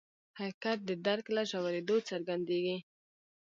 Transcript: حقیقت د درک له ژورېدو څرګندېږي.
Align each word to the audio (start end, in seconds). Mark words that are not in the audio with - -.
حقیقت 0.39 0.79
د 0.89 0.91
درک 1.05 1.25
له 1.35 1.41
ژورېدو 1.51 1.95
څرګندېږي. 2.09 2.77